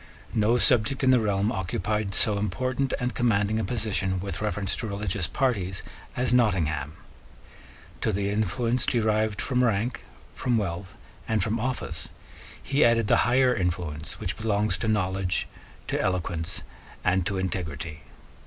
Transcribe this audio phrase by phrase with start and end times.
[0.33, 4.87] No subject in the realm occupied so important and commanding a position with reference to
[4.87, 5.83] religious parties
[6.15, 6.93] as Nottingham.
[8.01, 10.03] To the influence derived from rank,
[10.33, 10.95] from wealth,
[11.27, 12.09] and from office,
[12.63, 15.47] he added the higher influence which belongs to knowledge,
[15.87, 16.63] to eloquence,
[17.03, 18.01] and to integrity.